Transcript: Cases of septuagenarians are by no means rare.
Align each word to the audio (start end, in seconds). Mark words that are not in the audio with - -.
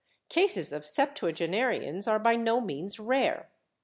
Cases 0.29 0.71
of 0.71 0.87
septuagenarians 0.87 2.07
are 2.07 2.17
by 2.17 2.35
no 2.35 2.59
means 2.59 2.99
rare. 2.99 3.51